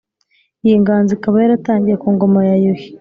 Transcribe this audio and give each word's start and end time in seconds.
iyi 0.65 0.75
nganzo 0.81 1.11
ikaba 1.17 1.35
yaratangiye 1.43 1.95
ku 2.01 2.07
ngoma 2.15 2.39
ya 2.49 2.55
yuhi 2.63 2.87